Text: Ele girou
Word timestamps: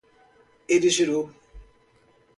Ele 0.67 0.89
girou 0.89 1.29